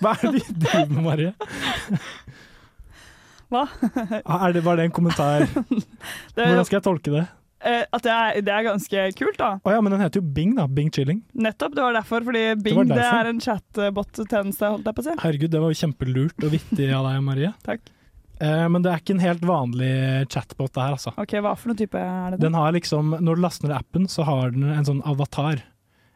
[0.00, 1.30] Hva er det du driver med, Marie?
[3.52, 3.62] Hva?
[4.24, 5.46] Ah, Er det, var det en kommentar?
[6.34, 7.24] Det, Hvordan skal jeg tolke det?
[7.64, 9.50] eh, at det er, det er ganske kult, da.
[9.64, 10.66] Å ja, men den heter jo Bing, da.
[10.68, 11.22] Bing Chilling.
[11.32, 12.24] Nettopp, det var derfor.
[12.26, 13.20] Fordi Bing det, derfor.
[13.22, 15.14] er en chatbot-tjeneste, holdt jeg på å si.
[15.22, 17.52] Herregud, det var jo kjempelurt og vittig av deg, Marie.
[17.64, 17.86] Takk.
[18.42, 19.92] Eh, men det er ikke en helt vanlig
[20.32, 21.12] chatbot, det her, altså.
[21.20, 22.38] Ok, Hva for noen type er det?
[22.40, 22.46] da?
[22.46, 25.62] Den har liksom, Når du laster ned appen, så har den en sånn avatar.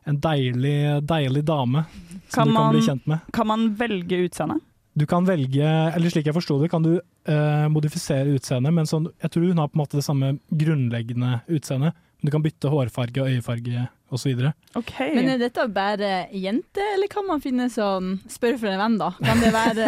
[0.08, 1.84] En deilig, deilig dame
[2.32, 3.26] som du du kan bli kjent med.
[3.36, 4.58] Kan man velge utseende?
[4.98, 5.62] Du kan velge,
[5.94, 9.60] eller slik jeg forsto det, kan du eh, modifisere utseendet, men sånn, jeg tror hun
[9.60, 11.94] har på en måte det samme grunnleggende utseendet.
[12.24, 14.40] Du kan bytte hårfarge og øyefarge osv.
[14.40, 19.12] Men er dette bare jenter, eller kan man finne sånn Spør for en venn, da.
[19.20, 19.86] Kan det være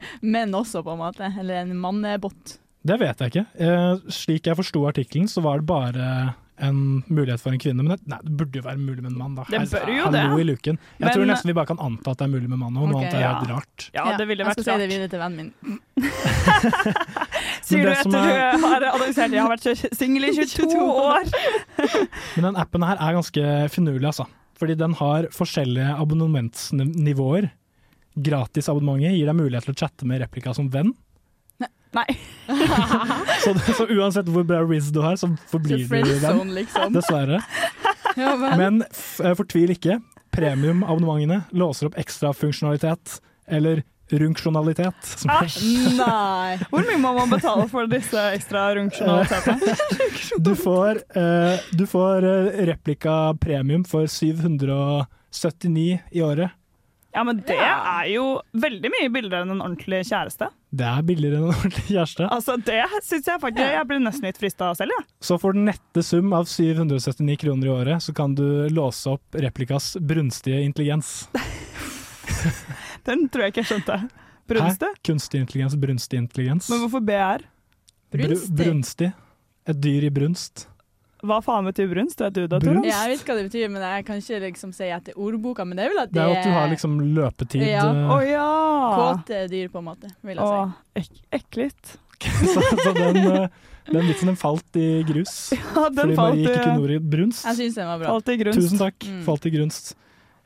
[0.34, 1.32] menn også, på en måte?
[1.38, 2.58] Eller en mannebot?
[2.82, 3.46] Det vet jeg ikke.
[3.62, 6.06] Eh, slik jeg forsto artikkelen, så var det bare
[6.62, 7.82] en mulighet for en kvinne.
[7.82, 9.44] Men det, nei, det burde jo være mulig med en mann, da.
[9.50, 10.42] Det bør jo Hallo det.
[10.42, 10.78] i luken.
[10.98, 12.90] Jeg Men- tror nesten vi bare kan anta at det er mulig med mann, òg,
[12.90, 13.32] noe annet er ja.
[13.38, 13.86] helt rart.
[13.94, 14.94] Ja, det ville jeg vært skal si det rart.
[14.94, 15.78] videre til vennen min.
[17.66, 21.30] Sier du etter er- du har annonsert jeg har vært singel i 22 år?
[22.36, 24.26] Men den appen her er ganske finurlig, altså.
[24.60, 27.48] Fordi den har forskjellige abonnementsnivåer.
[28.22, 30.92] Gratisabonnementet gir deg mulighet til å chatte med replika som venn.
[31.92, 32.06] Nei.
[33.42, 35.90] Så, så uansett hvor bra riz du har, så forblir du den.
[35.90, 36.94] friendzone, liksom.
[36.94, 37.40] Dessverre.
[38.16, 38.30] Ja.
[38.56, 39.98] Men f eh, fortvil ikke.
[40.32, 43.82] Premiumabonnementene låser opp ekstra funksjonalitet, eller
[44.20, 45.12] runksjonalitet.
[45.26, 45.58] Æsj!
[45.98, 46.58] Nei.
[46.72, 49.76] Hvor mye må man betale for disse ekstra runksjonalitetene?
[50.42, 56.50] Du får, eh, du får eh, replika premium for 779 i året.
[57.12, 58.24] Ja, men det er jo
[58.56, 60.48] veldig mye billigere enn en ordentlig kjæreste.
[60.72, 62.28] Det er billigere enn en ordentlig kjæreste.
[62.32, 65.08] Altså, Det syns jeg faktisk Jeg blir nesten litt frista selv, jeg.
[65.20, 69.36] Så for den nette sum av 779 kroner i året, så kan du låse opp
[69.44, 71.28] replikas brunstige intelligens.
[73.08, 73.96] Den tror jeg ikke jeg skjønte.
[74.52, 74.90] Brunstig?
[74.90, 75.00] Hæ?
[75.06, 76.68] Kunstig intelligens, brunstig intelligens.
[76.70, 77.46] Men hvorfor BR?
[78.12, 79.12] Bru- brunstig.
[79.66, 80.66] Et dyr i brunst.
[81.22, 82.18] Hva faen betyr brunst?
[82.18, 82.80] Vet du det, Tora?
[82.82, 85.62] Ja, jeg vet hva det betyr, men jeg kan ikke liksom si etter ordboka.
[85.64, 87.62] Men det er vel at Det er jo at du har liksom løpetid.
[87.62, 87.84] Ja.
[88.10, 88.46] Oh, ja!
[88.98, 90.56] Kåte dyr, på en måte, vil jeg si.
[90.58, 91.92] Å, ek ekkelt.
[92.54, 93.46] så, så den, eh,
[93.92, 95.36] den vitsen den falt i grus.
[95.54, 97.46] Ja, den fordi falt Marie ikke ord i brunst.
[97.46, 98.10] Jeg synes den var bra.
[98.16, 98.58] Falt i grunst.
[98.58, 99.06] Tusen takk.
[99.06, 99.22] Mm.
[99.30, 99.94] Falt i grunst.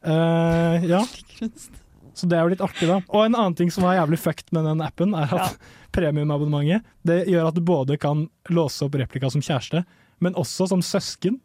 [0.05, 1.03] Uh, ja.
[2.17, 3.01] Så det er jo litt artig, da.
[3.13, 5.59] Og en annen ting som var jævlig fucked med den appen, er at
[5.97, 9.83] premiumabonnementet det gjør at du både kan låse opp replika som kjæreste,
[10.25, 11.37] men også som søsken.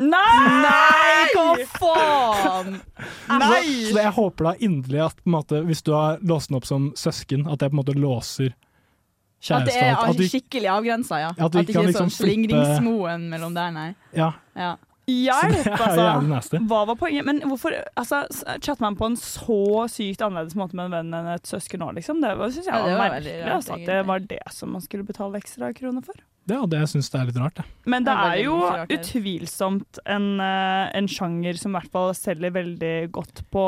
[0.00, 0.62] Nei!
[0.64, 1.44] Nei, hva
[1.76, 2.78] faen!
[3.28, 6.56] Så, så jeg håper da inderlig at på en måte, hvis du har låst den
[6.58, 8.54] opp som søsken, at det på en måte låser
[9.54, 11.28] At det er at du- skikkelig avgrensa, ja.
[11.36, 13.88] Ja, At at det ikke ikke er sånn liksom slingringsmoen mellom der, nei.
[14.16, 14.72] ja, Ja.
[15.08, 16.58] Hjelp, altså!
[16.68, 17.24] Hva var poenget?
[17.24, 18.22] Men hvorfor altså,
[18.60, 21.88] chatter man på en så sykt annerledes måte med en venn enn et søsken nå,
[21.96, 22.20] liksom?
[22.20, 23.36] Det var- jeg Ja, det var, merkelig.
[23.44, 26.14] rart, altså, at det var det som man skulle betale ekstra kroner for.
[26.48, 27.64] ja, det syns jeg er litt rart, det.
[27.86, 33.10] Men det er jo utvilsomt en, eh, en sjanger som i hvert fall selger veldig
[33.12, 33.64] godt på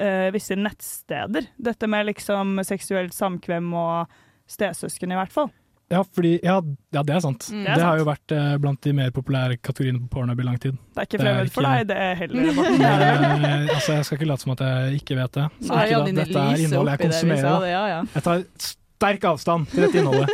[0.00, 1.48] uh, visse nettsteder.
[1.58, 4.06] Dette med liksom seksuelt samkvem og
[4.48, 5.50] stesøsken, i hvert fall.
[5.88, 6.58] Ja, fordi, ja,
[6.92, 7.46] ja, det er sant.
[7.48, 7.62] Mm.
[7.64, 10.44] Det, Det har har jo vært eh, blant de mer populære kategoriene på Pornhub i
[10.44, 10.76] lang tid.
[10.92, 12.84] Det er ikke fremmed for deg, det er heller Morten.
[13.48, 15.46] Eh, altså, jeg skal ikke late som at jeg ikke vet det.
[15.64, 17.48] Så Ikke da, Dette er innholdet jeg konsumerer.
[17.64, 17.98] det, ja, ja.
[18.14, 20.32] Jeg tar sterk avstand til dette innholdet.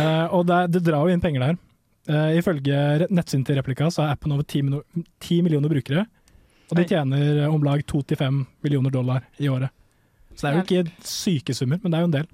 [0.00, 1.58] uh, og det, det drar jo inn penger der.
[2.10, 4.82] Uh, ifølge nettsiden til Replika så er appen over 10, mino-
[5.20, 6.06] 10 millioner brukere.
[6.70, 9.70] Og de tjener om lag 2-5 millioner dollar i året.
[10.40, 12.28] Så det er jo ikke syke summer, men det er jo en del.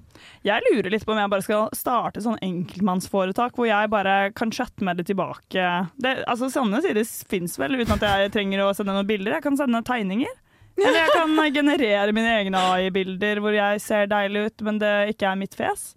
[0.47, 4.53] Jeg lurer litt på om jeg bare skal starte sånn enkeltmannsforetak hvor jeg bare kan
[4.55, 5.67] chatte med det tilbake.
[5.99, 9.37] Det, altså Sånne sider fins vel, uten at jeg trenger å sende noen bilder.
[9.37, 10.31] Jeg kan sende tegninger.
[10.77, 15.31] Eller jeg kan generere mine egne AI-bilder hvor jeg ser deilig ut, men det ikke
[15.31, 15.91] er mitt fjes.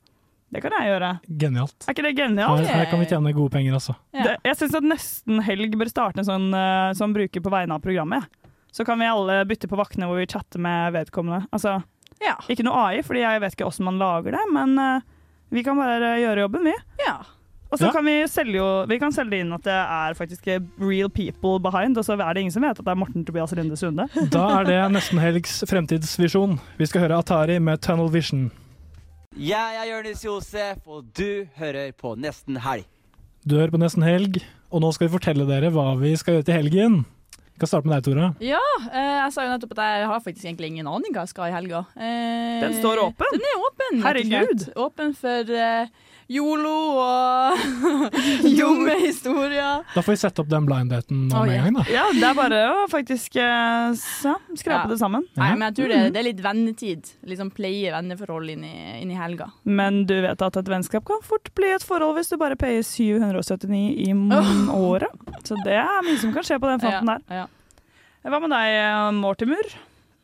[0.51, 1.13] Det kan jeg gjøre.
[1.39, 1.87] Genialt.
[1.87, 2.65] Er ikke det genialt?
[2.67, 3.95] Her, her kan vi tjene gode penger, altså.
[4.11, 7.77] Det, jeg syns at Nesten Helg bør starte en sånn uh, som bruker på vegne
[7.77, 8.27] av programmet.
[8.75, 11.45] Så kan vi alle bytte på vaktene hvor vi chatter med vedkommende.
[11.55, 11.81] Altså,
[12.49, 15.01] Ikke noe AI, fordi jeg vet ikke hvordan man lager det, men eh,
[15.51, 16.75] vi kan bare gjøre jobben, vi.
[17.71, 17.93] Og så Ja.
[17.95, 20.47] kan vi selge jo Vi kan selge inn at det er faktisk
[20.79, 23.53] real people behind, og så er det ingen som vet at det er Morten Tobias
[23.53, 24.09] Linde Sunde.
[24.35, 26.59] Da er det nesten helgs fremtidsvisjon.
[26.79, 28.51] Vi skal høre Atari med Tunnel Vision.
[29.39, 32.85] Jeg er Jonis Josef, og du hører på Nesten Helg.
[33.47, 36.45] Du hører på Nesten helg, og nå skal vi fortelle dere hva vi skal gjøre
[36.51, 36.97] til helgen.
[37.61, 38.29] Kan starte med deg, Tora.
[38.41, 41.33] Ja, eh, jeg sa jo nettopp at jeg har faktisk egentlig ingen aning hva jeg
[41.35, 41.83] skal i helga.
[41.93, 43.35] Eh, Den står åpen?
[43.37, 44.65] Den er åpen, Herregud.
[44.81, 45.91] Åpen for eh,
[46.31, 47.63] yolo og
[48.61, 49.83] dumme historier.
[49.95, 51.85] Da får vi sette opp den blinddaten nå Å, med en gang, da.
[51.91, 54.91] Ja, det er bare å faktisk eh, så, skrape Ja.
[54.93, 55.27] det sammen.
[55.39, 57.11] Nei, men jeg tror det, det er litt vennetid.
[57.31, 59.51] Liksom pleie venneforhold inn i, inn i helga.
[59.67, 62.85] Men du vet at et vennskap kan fort bli et forhold hvis du bare payer
[62.87, 64.13] 779 i
[64.77, 65.25] året.
[65.47, 67.25] Så det er mye som kan skje på den fronten der.
[67.43, 67.49] Ja,
[68.31, 69.71] Hva med deg, eh, Mortimer?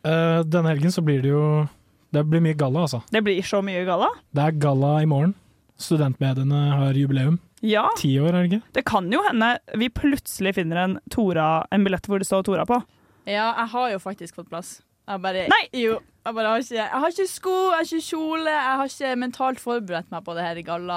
[0.07, 1.67] Uh, denne helgen så blir det jo
[2.15, 3.01] Det blir mye galla, altså.
[3.11, 4.07] Det blir så mye galla.
[4.31, 5.33] Det er galla i morgen.
[5.79, 7.39] Studentmediene har jubileum.
[7.65, 8.73] Ja, Ti år, er det ikke?
[8.77, 12.67] det kan jo hende vi plutselig finner en, Tora, en billett hvor det står Tora
[12.69, 12.83] på.
[13.27, 14.81] Ja, jeg har jo faktisk fått plass.
[15.07, 15.99] Jeg bare, Jo.
[16.27, 19.11] Jeg, bare har ikke, jeg har ikke sko, jeg har ikke kjole, jeg har ikke
[19.23, 20.97] mentalt forberedt meg på det her galla.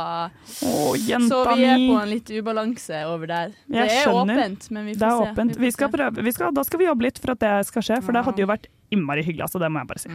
[0.65, 3.51] Åh, jenta så vi er på en litt ubalanse over der.
[3.69, 4.39] Jeg det er skjønner.
[4.41, 5.27] åpent, men vi får det er se.
[5.29, 5.53] åpent.
[5.53, 5.97] får Vi skal se.
[5.99, 8.25] prøve, vi skal, da skal vi jobbe litt for at det skal skje, for det
[8.25, 9.45] hadde jo vært innmari hyggelig.
[9.45, 10.09] Altså, det må jeg bare si.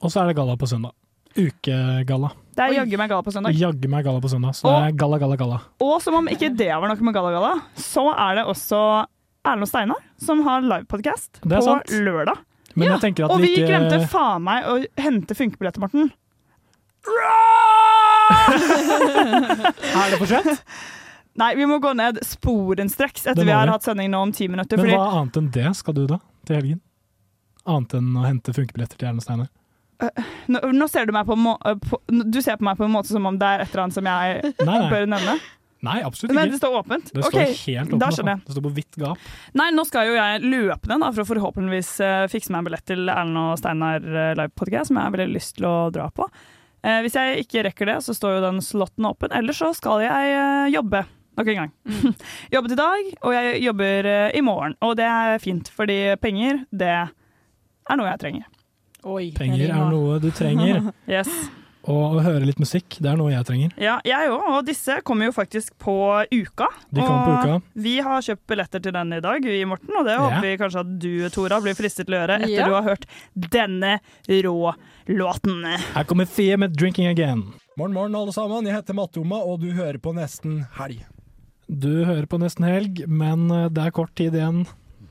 [0.00, 0.96] Og så er det galla på søndag.
[1.36, 2.30] Ukegalla.
[2.54, 3.56] Det er jaggu meg galla på søndag.
[3.58, 4.54] Jaggu meg galla på søndag.
[4.54, 5.58] Så det er galla, galla, galla.
[5.82, 8.80] Og som om ikke det var noe med Galla Galla, så er det også
[9.44, 11.90] Erlend og Steinar som har livepodkast på sant.
[12.06, 12.38] lørdag.
[12.74, 16.12] Men jeg at og vi vi ikke- glemte faen meg å hente funkebilletter, Morten.
[19.94, 20.62] Er det for sent?
[21.40, 23.72] Nei, vi må gå ned sporenstreks etter vi har vi.
[23.74, 24.78] hatt sending nå om ti minutter.
[24.78, 26.80] Men fordi hva annet enn det skal du da, til helgen?
[27.66, 29.48] Annet enn å hente funkebilletter til Erlend Steinar?
[30.52, 33.12] Nå, nå ser du meg på, må på Du ser på meg på en måte
[33.12, 34.88] som om det er et eller annet som jeg Nei, nei.
[34.94, 35.36] bør nevne.
[35.84, 36.38] Nei, absolutt ikke.
[36.38, 37.10] Men det står åpent?
[37.12, 38.00] Det står Ok, helt åpent.
[38.00, 38.44] da skjønner jeg.
[38.46, 39.26] Det står på vidt gap.
[39.60, 42.68] Nei, nå skal jo jeg løpende den da, for å forhåpentligvis eh, fikse meg en
[42.70, 46.06] billett til Erlend og Steinar uh, livepodcast, som jeg har veldig lyst til å dra
[46.16, 46.28] på.
[46.84, 49.32] Eh, hvis jeg ikke rekker det, så står jo den slotten åpen.
[49.36, 51.04] Ellers så skal jeg eh, jobbe
[51.34, 51.70] nok en gang.
[52.54, 54.76] Jobbet i dag, og jeg jobber eh, i morgen.
[54.84, 58.48] Og det er fint, fordi penger, det er noe jeg trenger.
[59.36, 60.90] Penger er noe du trenger.
[61.10, 61.28] Yes.
[61.84, 63.72] Og å høre litt musikk, det er noe jeg trenger.
[63.76, 65.92] Ja, jeg òg, og disse kommer jo faktisk på
[66.32, 66.70] uka.
[66.88, 67.58] De kommer på uka.
[67.84, 70.22] Vi har kjøpt billetter til den i dag, vi Morten, og det Ja.
[70.24, 72.68] håper vi kanskje at du, Tora, blir fristet til å gjøre etter Ja.
[72.70, 73.04] du har hørt
[73.36, 74.72] denne rå
[75.12, 75.60] låten.
[75.92, 77.52] Her kommer Fie med 'Drinking Again'.
[77.76, 78.64] Morgen, morgen, alle sammen.
[78.64, 81.04] Jeg heter Matoma, og du hører på Nesten helg.
[81.68, 84.66] Du hører på nesten helg, men eh, det er kort tid igjen.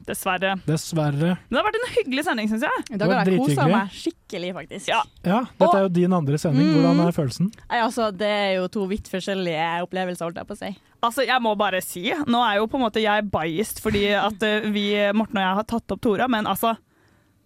[0.07, 0.53] Dessverre.
[0.67, 1.33] Dessverre.
[1.37, 2.85] Men det har vært en hyggelig sending, syns jeg.
[2.91, 4.89] I dag har jeg kosa meg skikkelig, faktisk.
[4.91, 5.01] Ja.
[5.23, 6.69] Ja, dette er jo din andre sending.
[6.69, 6.77] Mm.
[6.77, 7.51] Hvordan er følelsen?
[7.69, 10.71] Nei, altså, det er jo to vidt forskjellige opplevelser, holdt jeg på å si.
[11.03, 14.43] Altså, jeg må bare si, nå er jo på en måte jeg biased fordi at
[14.47, 16.77] eh, vi, Morten og jeg har tatt opp Tora, men altså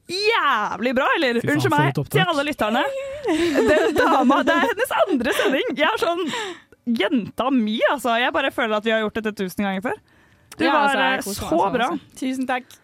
[0.07, 1.41] Jævlig bra, eller?
[1.41, 2.83] Faen, Unnskyld meg til alle lytterne.
[3.27, 5.73] Den dama, det er hennes andre sending.
[5.75, 6.21] Jeg er sånn
[6.87, 8.13] Jenta mi, altså.
[8.15, 9.97] Jeg bare føler at vi har gjort dette tusen ganger før.
[10.57, 11.89] Du Ja, var altså, eh, meg så sånn, bra.
[11.93, 12.19] altså.
[12.19, 12.77] Tusen takk.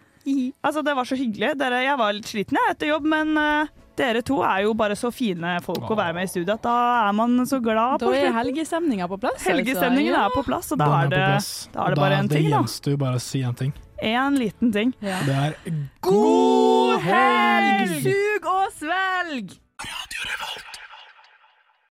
[0.64, 1.50] Altså, det var så hyggelig.
[1.60, 3.66] Dere, jeg var litt sliten jeg, etter jobb, men uh,
[3.98, 6.76] dere to er jo bare så fine folk å være med i studio at da
[7.08, 9.44] er man så glad Da er helgestemninga på plass.
[9.44, 10.24] Helgestemningen altså.
[10.24, 11.26] er på plass, og da er, er det,
[11.74, 12.62] da er det bare en ting, Det da.
[12.62, 13.74] gjenstår bare å si en ting.
[14.04, 14.94] En liten ting.
[15.00, 15.58] Det er
[16.00, 18.00] God helg!
[18.08, 19.58] Sug og svelg!